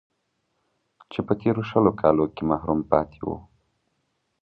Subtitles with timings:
[1.11, 3.29] چې په تېرو شل کالو کې محروم پاتې و